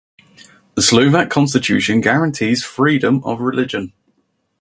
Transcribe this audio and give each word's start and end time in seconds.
The 0.73 0.81
Slovak 0.81 1.29
constitution 1.29 2.01
guarantees 2.01 2.63
freedom 2.63 3.23
of 3.23 3.39
religion. 3.39 3.93